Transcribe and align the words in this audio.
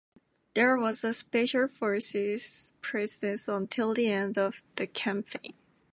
There 0.55 0.77
was 0.77 1.03
a 1.03 1.13
special 1.13 1.67
forces 1.67 2.73
presence 2.81 3.47
until 3.47 3.93
the 3.93 4.11
end 4.11 4.35
of 4.35 4.63
the 4.75 4.87
campaign. 4.87 5.53